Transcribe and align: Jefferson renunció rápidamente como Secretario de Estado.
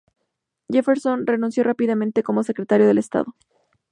Jefferson 0.67 1.27
renunció 1.27 1.63
rápidamente 1.63 2.23
como 2.23 2.41
Secretario 2.41 2.87
de 2.91 2.99
Estado. 2.99 3.35